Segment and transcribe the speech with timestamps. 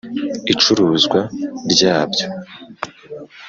[0.53, 1.19] icuruzwa
[1.71, 2.25] ryabyo.